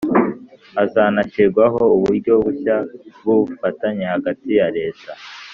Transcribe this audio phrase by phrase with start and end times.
[0.75, 2.75] Hazanashyirwaho uburyo bushya
[3.19, 5.11] bw ubufatanye hagati ya leta